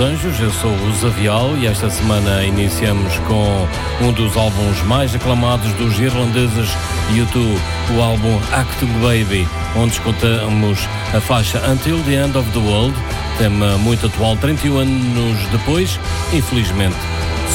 [0.00, 3.66] Anjos, eu sou o Zavial e esta semana iniciamos com
[4.00, 6.70] um dos álbuns mais aclamados dos irlandeses
[7.12, 7.60] YouTube,
[7.96, 10.78] o álbum Acting Baby, onde escutamos
[11.12, 12.94] a faixa Until the End of the World,
[13.38, 15.98] tema muito atual, 31 anos depois,
[16.32, 16.96] infelizmente.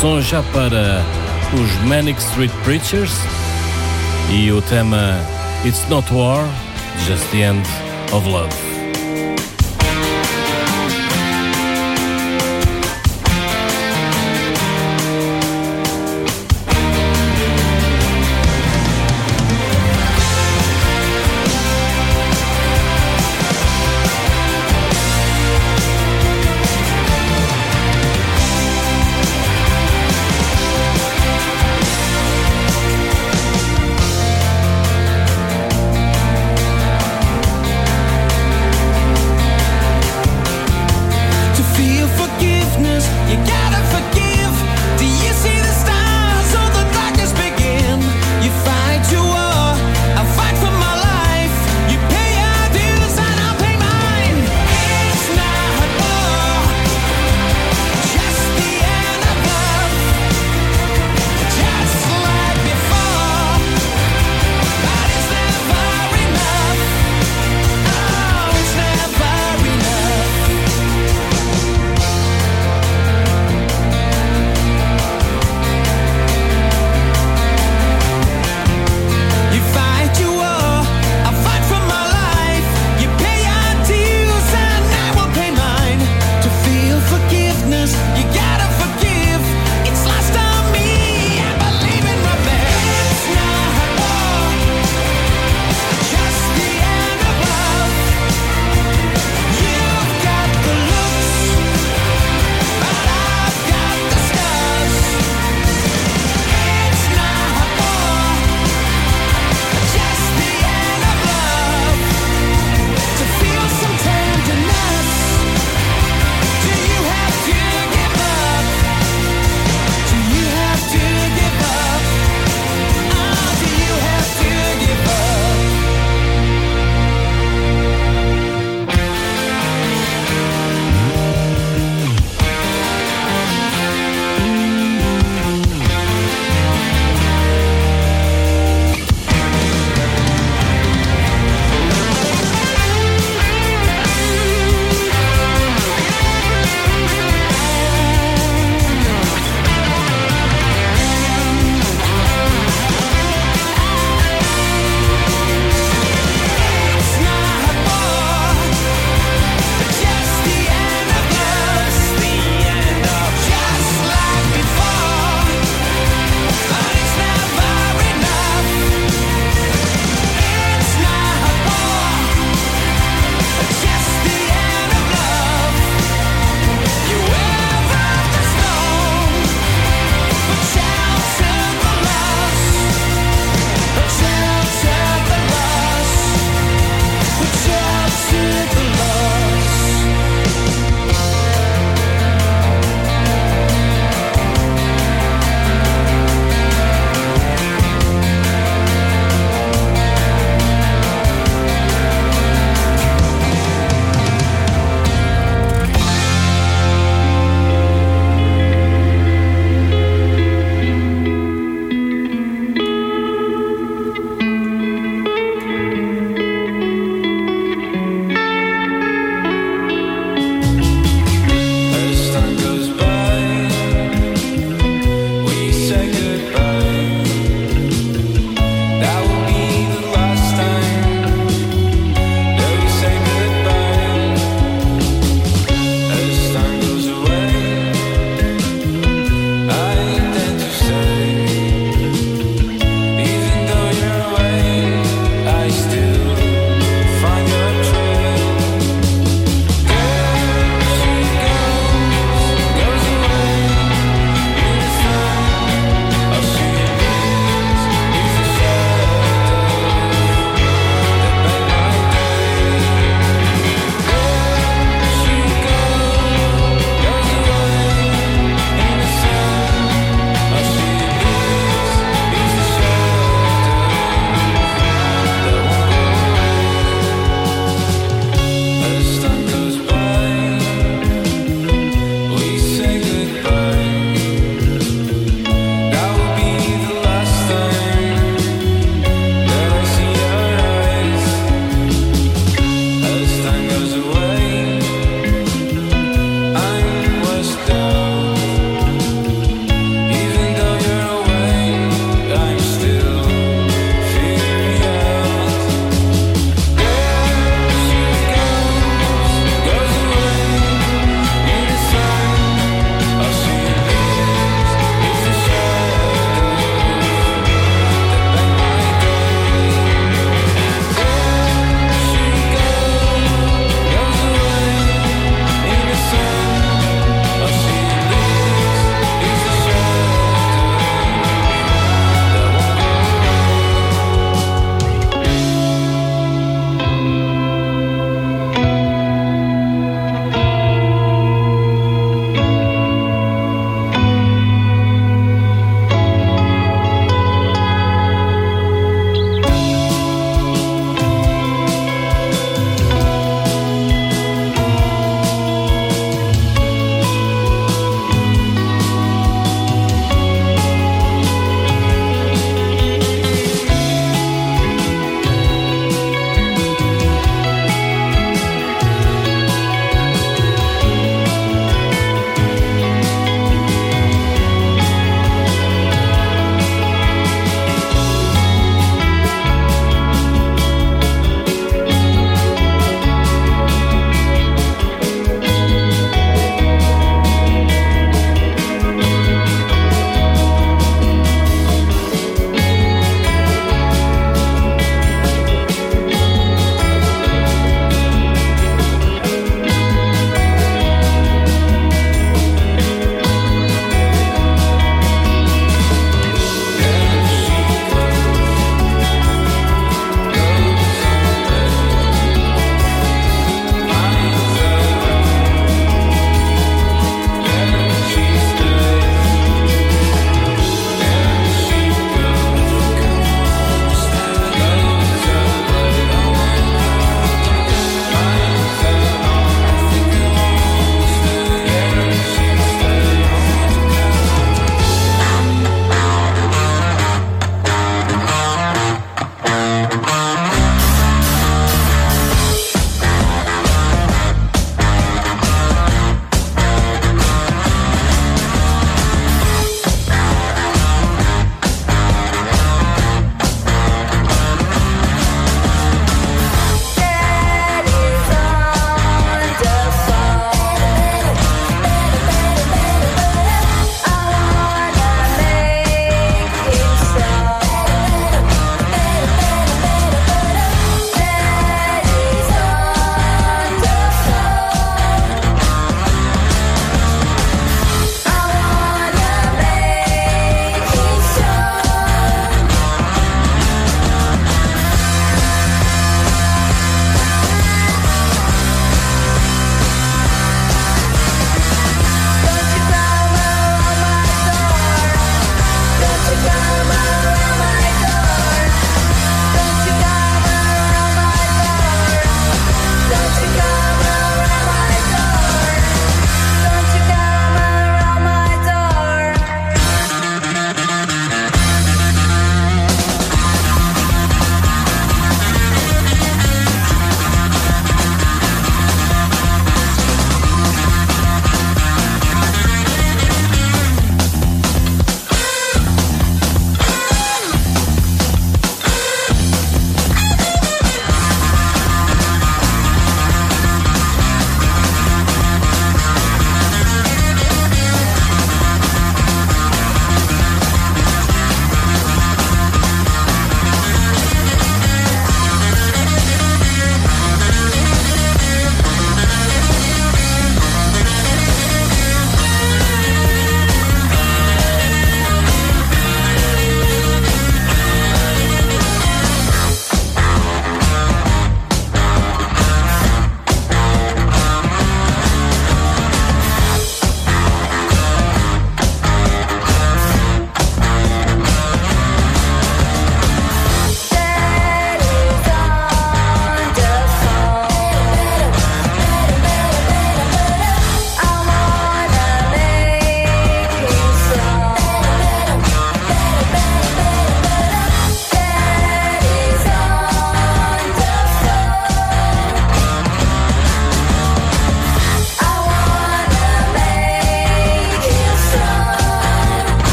[0.00, 1.04] Som já para
[1.54, 3.12] os Manic Street Preachers
[4.30, 5.16] e o tema
[5.64, 6.44] It's Not War,
[7.06, 7.68] Just the End
[8.12, 8.71] of Love.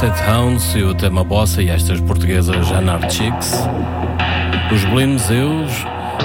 [0.00, 3.52] Basset Hounds e o tema bossa e estas portuguesas Anarchics.
[4.72, 5.72] Os Blimzeus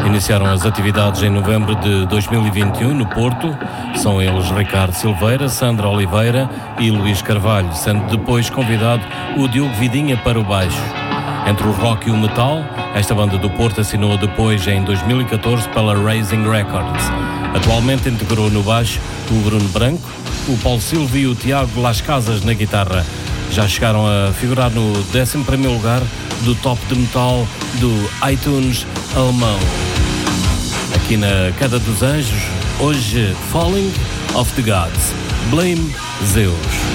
[0.05, 3.57] iniciaram as atividades em novembro de 2021 no Porto.
[3.95, 9.01] São eles Ricardo Silveira, Sandra Oliveira e Luís Carvalho, sendo depois convidado
[9.37, 10.77] o Diogo Vidinha para o baixo.
[11.49, 12.63] Entre o rock e o metal,
[12.93, 17.05] esta banda do Porto assinou depois em 2014 pela Raising Records.
[17.55, 18.99] Atualmente integrou no baixo
[19.31, 20.07] o Bruno Branco,
[20.47, 23.03] o Paulo Silva e o Tiago Las Casas na guitarra.
[23.51, 26.01] Já chegaram a figurar no 11 lugar
[26.41, 27.47] do top de metal
[27.79, 28.85] do iTunes
[29.15, 29.59] alemão.
[30.95, 32.41] Aqui na Queda dos Anjos,
[32.79, 33.91] hoje Falling
[34.33, 35.13] of the Gods,
[35.49, 35.93] Blame
[36.25, 36.92] Zeus.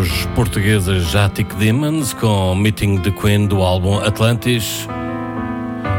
[0.00, 4.88] Os portugueses Jatic Demons com Meeting the Queen do álbum Atlantis.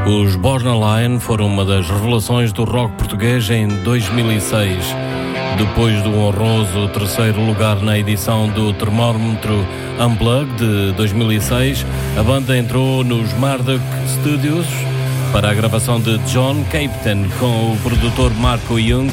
[0.08, 4.96] Os Borderline foram uma das revelações do rock português em 2006.
[5.56, 9.68] Depois do honroso terceiro lugar na edição do Termómetro
[10.00, 11.86] Unplugged de 2006,
[12.18, 14.66] a banda entrou nos Marduk Studios
[15.32, 19.12] para a gravação de John Captain com o produtor Marco Young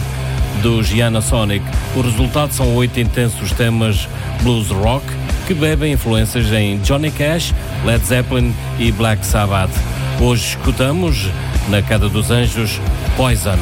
[0.62, 1.64] do Gianna Sonic.
[1.96, 4.08] O resultado são oito intensos temas
[4.42, 5.04] blues rock
[5.46, 9.70] que bebem influências em Johnny Cash, Led Zeppelin e Black Sabbath.
[10.20, 11.28] Hoje escutamos,
[11.68, 12.80] na Queda dos Anjos,
[13.16, 13.58] Poison.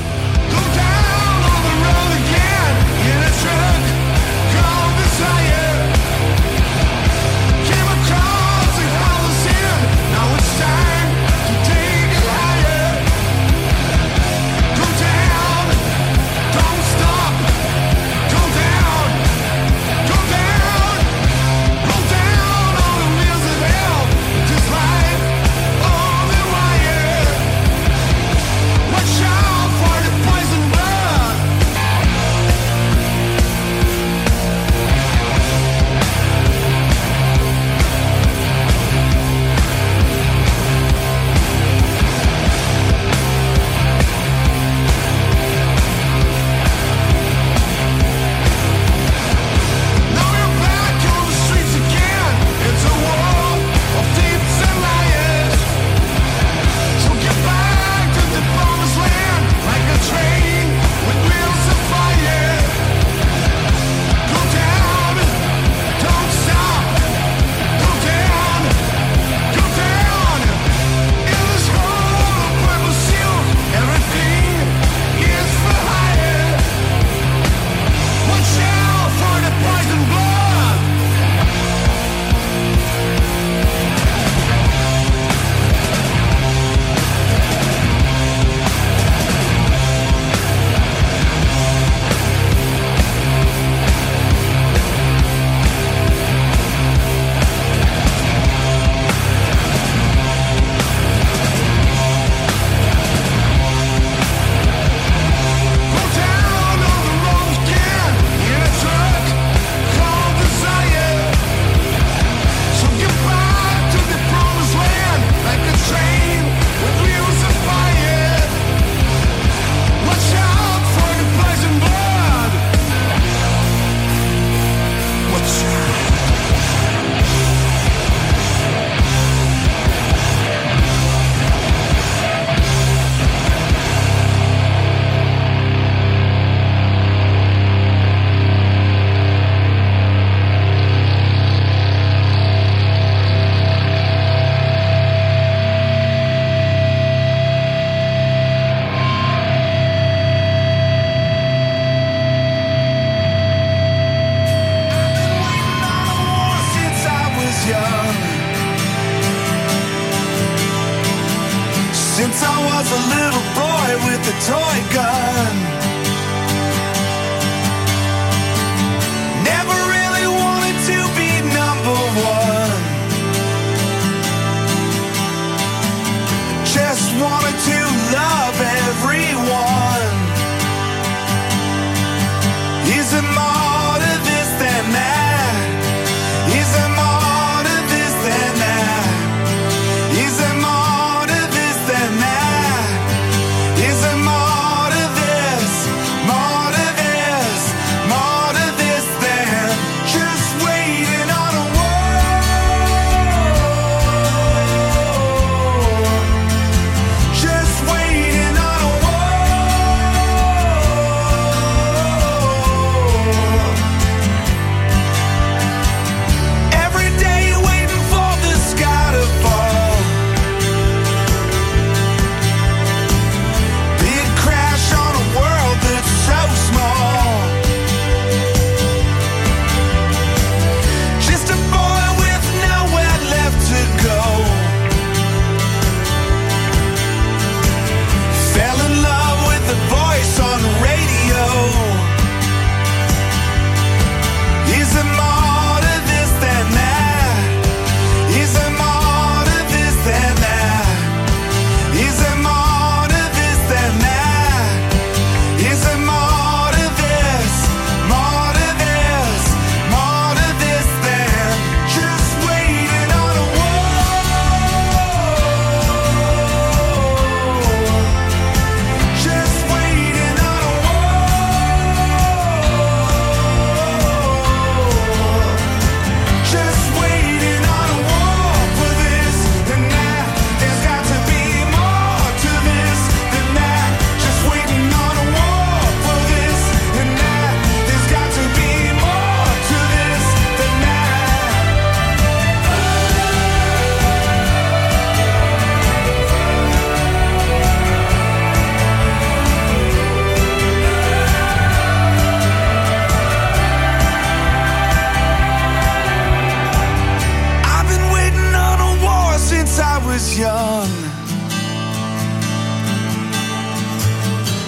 [310.39, 310.89] young.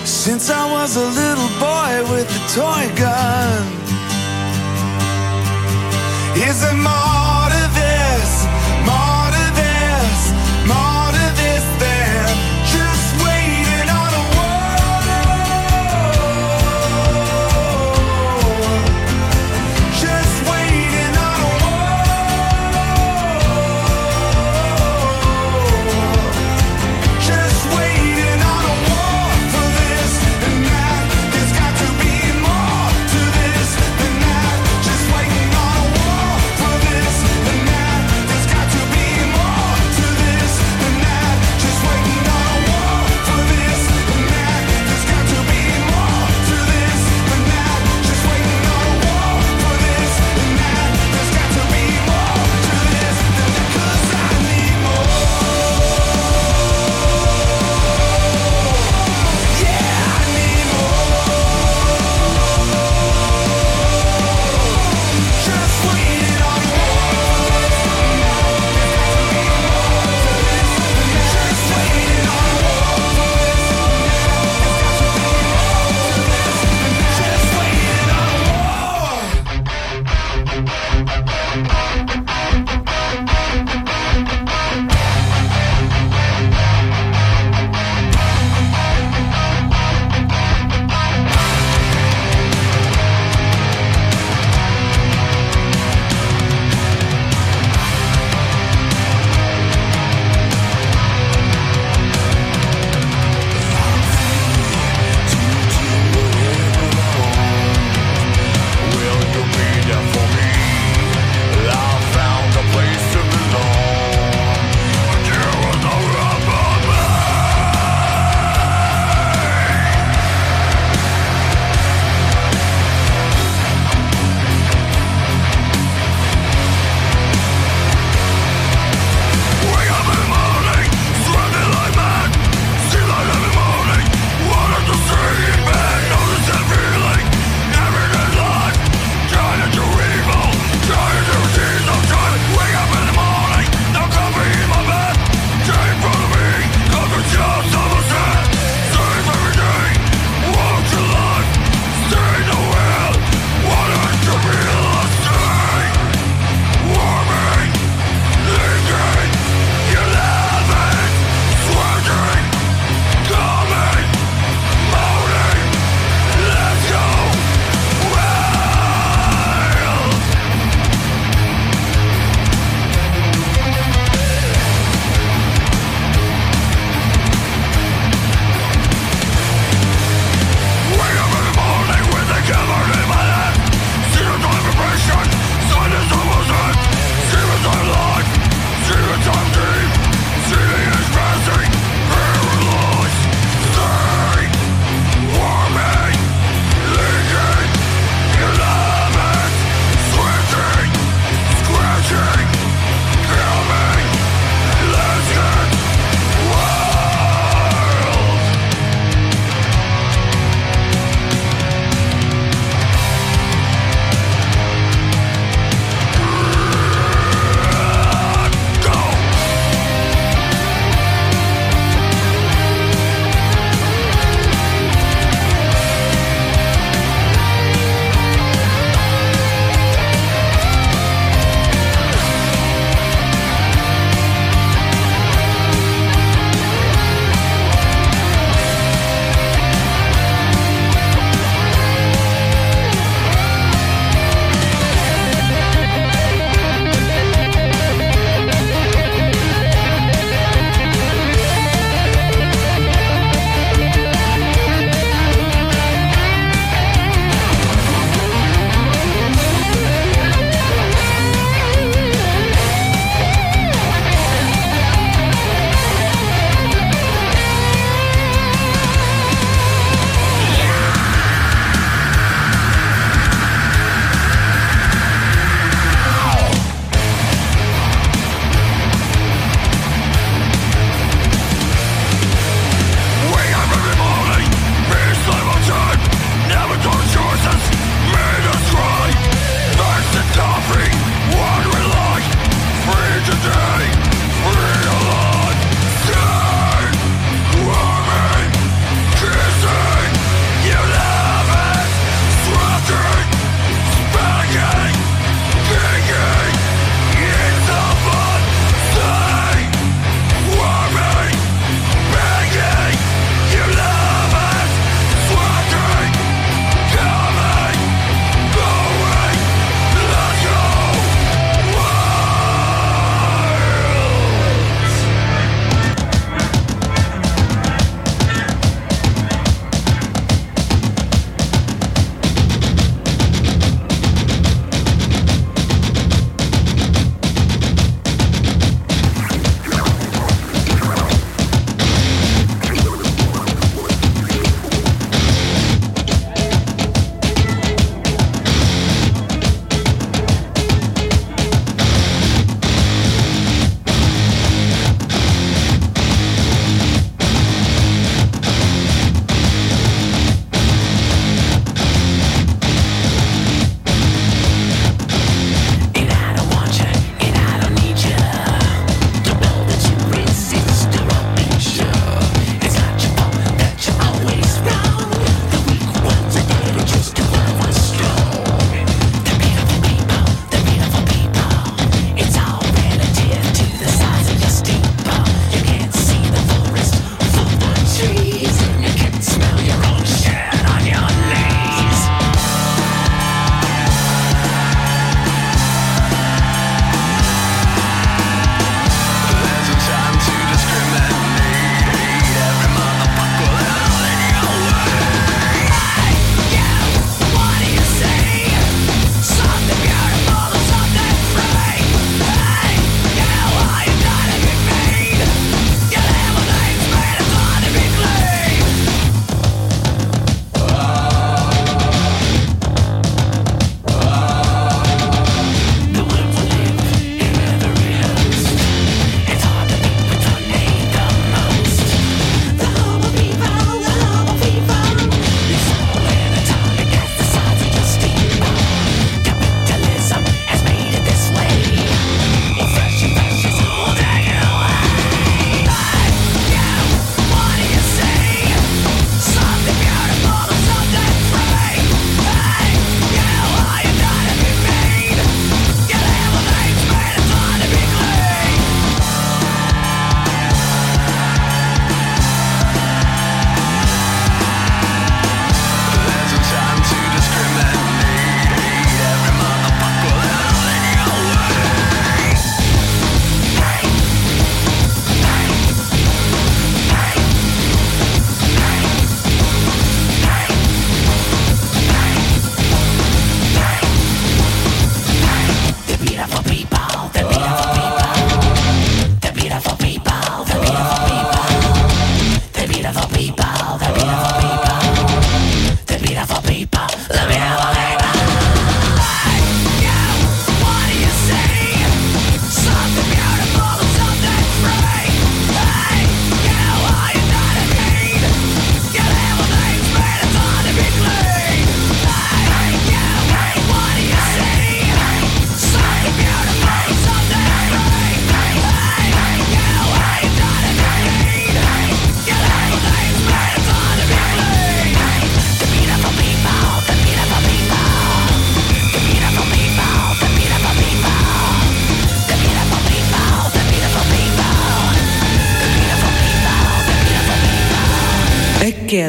[0.05, 3.67] Since I was a little boy with a toy gun.
[6.37, 7.18] Is it more?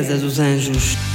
[0.01, 1.08] Queda dos anjos.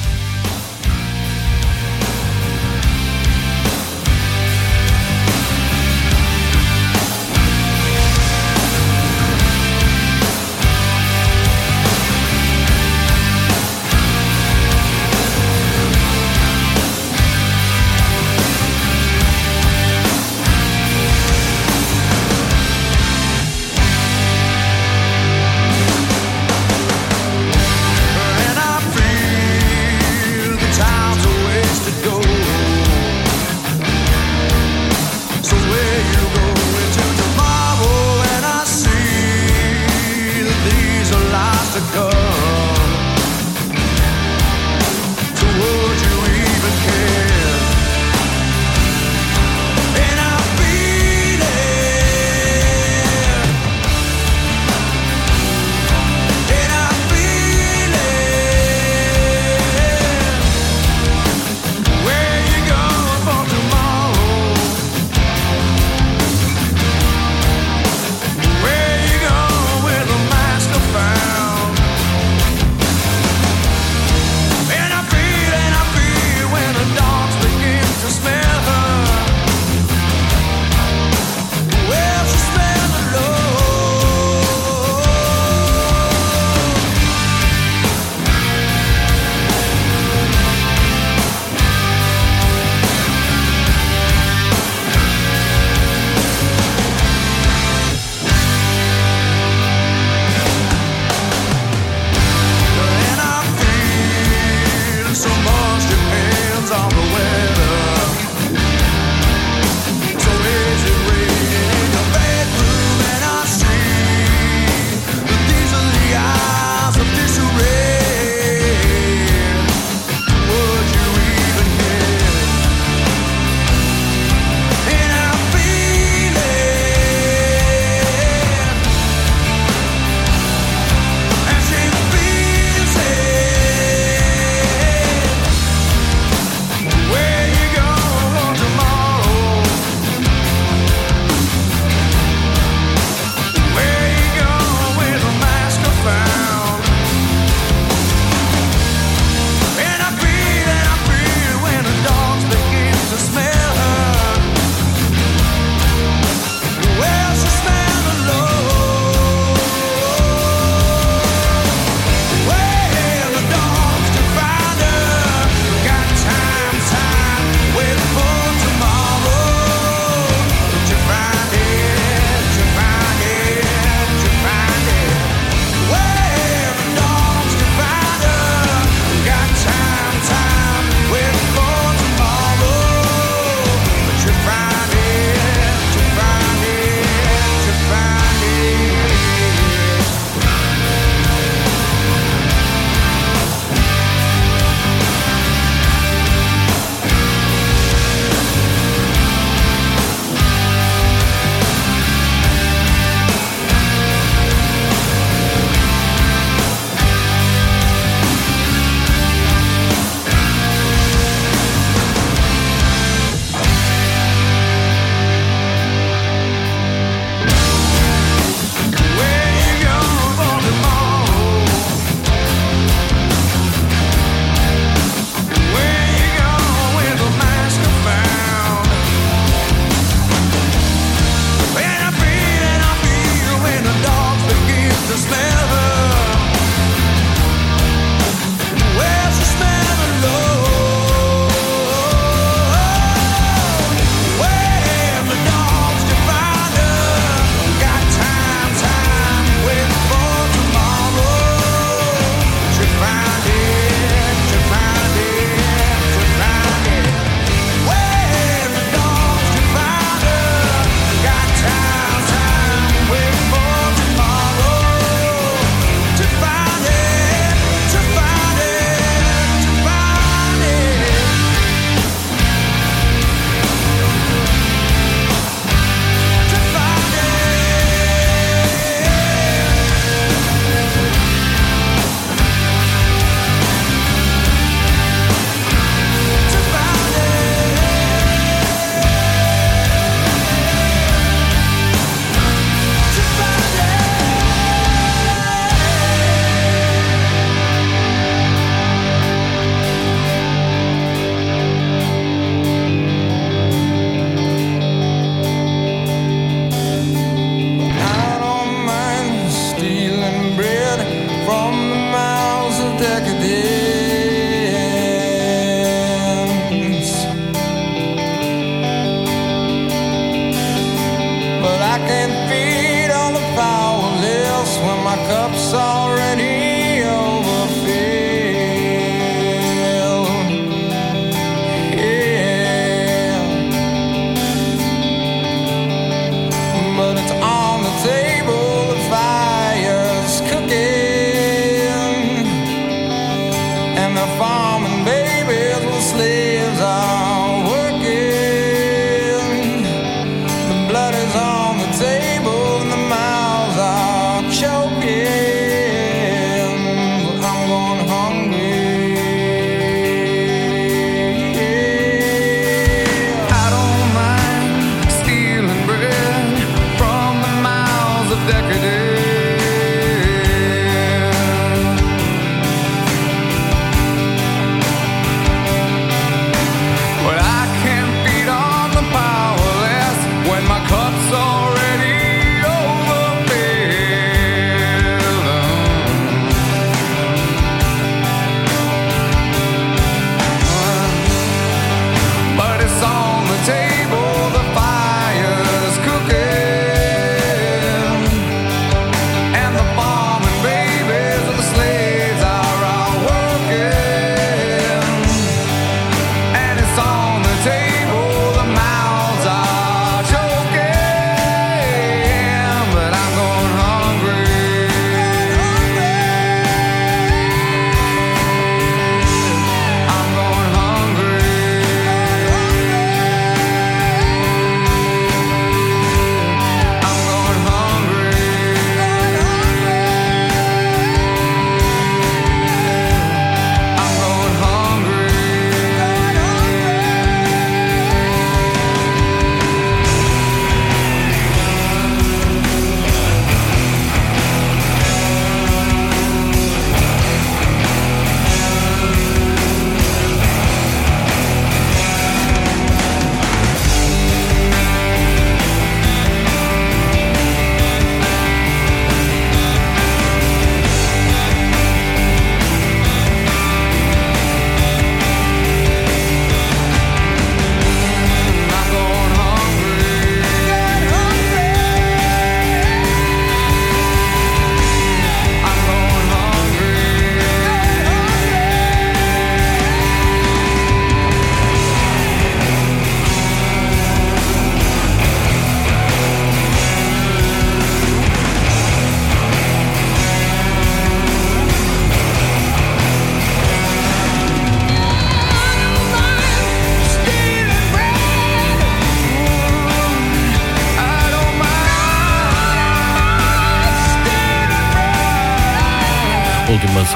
[310.57, 311.01] bread
[311.45, 311.84] from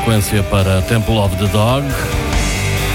[0.09, 1.87] sequência para Temple of the Dog.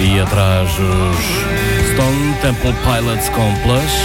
[0.01, 4.01] E atrás os Stone Temple Pilots com Plush.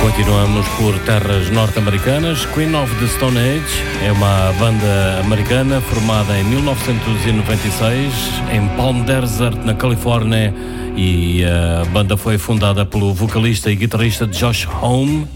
[0.00, 2.46] Continuamos por terras norte-americanas.
[2.54, 8.12] Queen of the Stone Age é uma banda americana formada em 1996
[8.52, 10.54] em Palm Desert, na Califórnia.
[10.96, 15.26] E a banda foi fundada pelo vocalista e guitarrista Josh Home,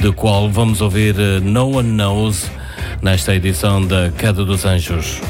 [0.00, 2.50] do qual vamos ouvir eh, No One Knows
[3.02, 5.20] nesta edição da Queda dos Anjos.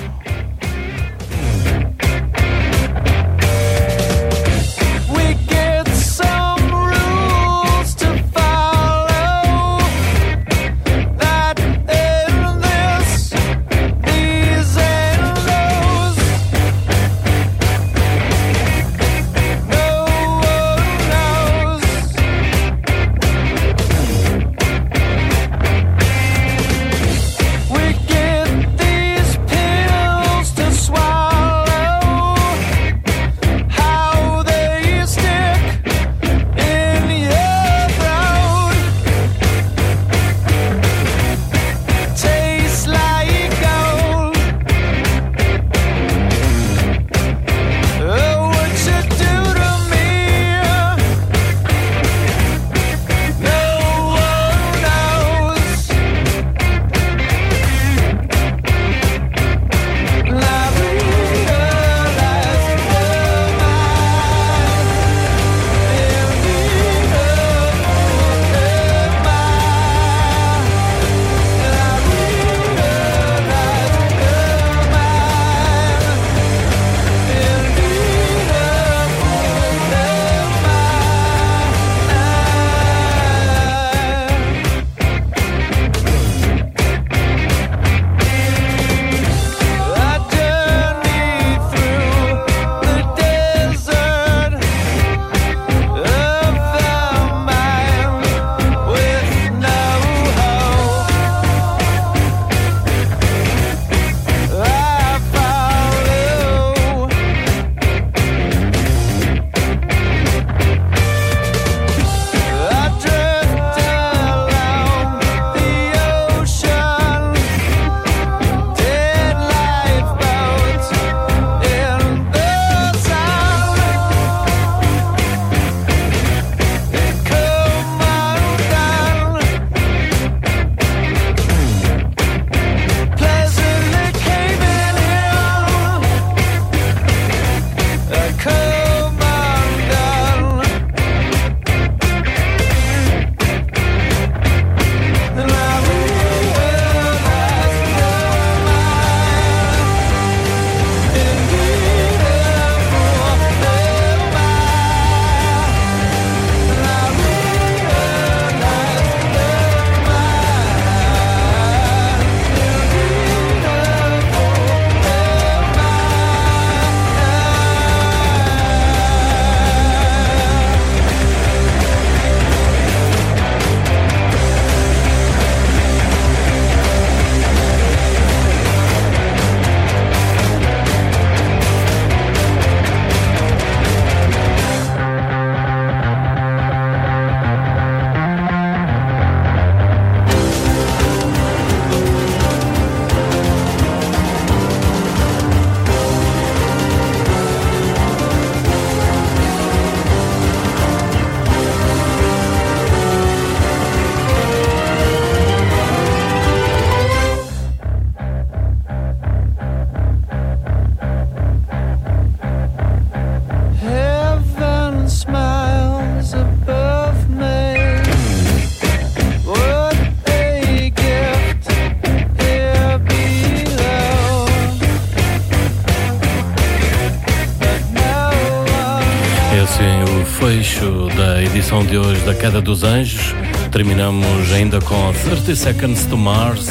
[232.22, 233.34] Edição de hoje da Queda dos Anjos.
[233.70, 236.68] Terminamos ainda com 30 Seconds to Mars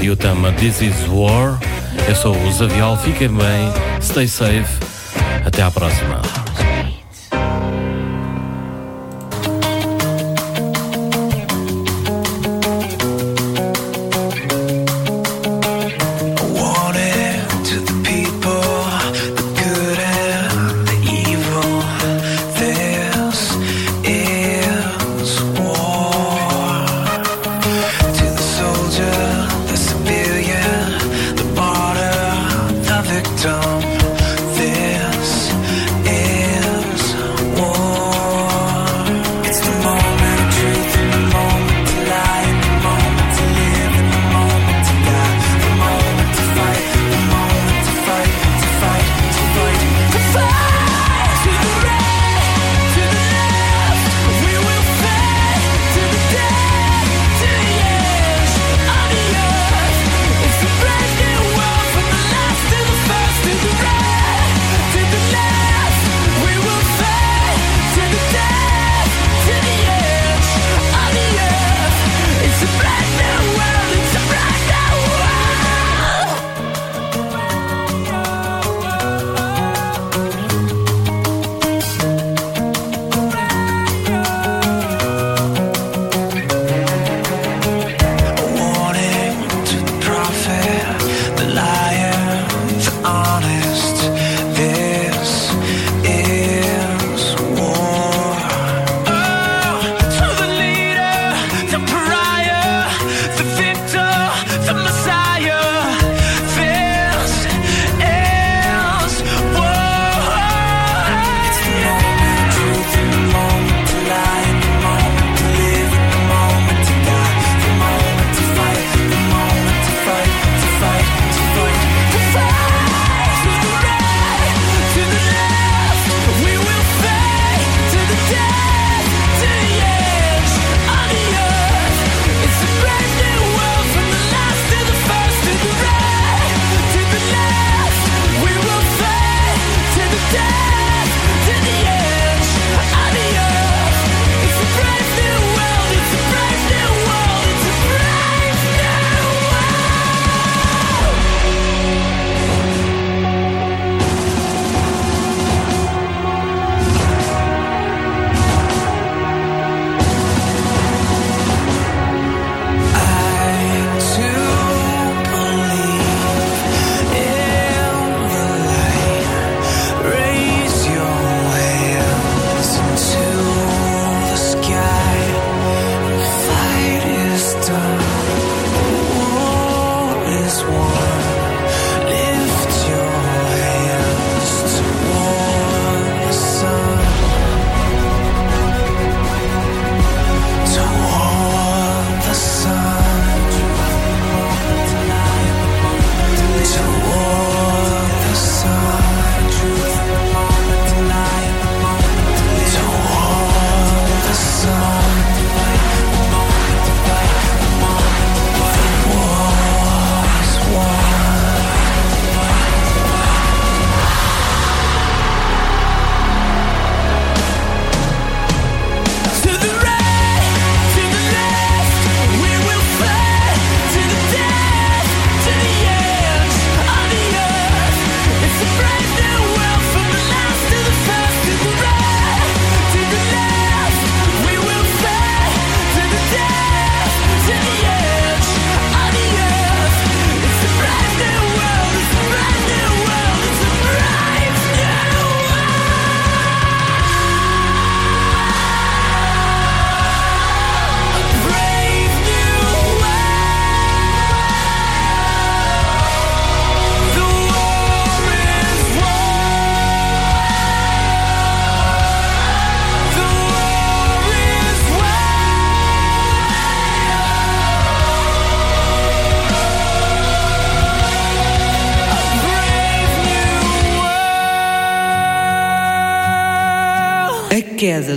[0.00, 1.58] e o tema This is War.
[2.08, 4.78] Eu sou o Zavial, fiquem bem, stay safe.
[5.44, 6.43] Até à próxima.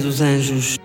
[0.04, 0.77] Dos anjos.